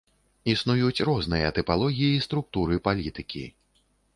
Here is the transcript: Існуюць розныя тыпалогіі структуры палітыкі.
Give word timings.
Існуюць 0.53 1.03
розныя 1.09 1.51
тыпалогіі 1.57 2.23
структуры 2.27 2.81
палітыкі. 2.89 3.45